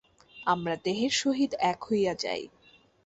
আমরা 0.47 0.75
দেহের 0.85 1.13
সহিত 1.13 1.51
এক 1.63 1.79
হইয়া 1.83 2.13
যাই। 2.15 2.43